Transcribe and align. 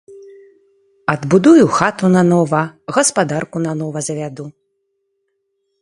Адбудую 1.13 1.65
хату 1.77 2.07
нанова, 2.15 2.63
гаспадарку 2.97 3.57
нанова 3.67 3.99
завяду. 4.09 4.45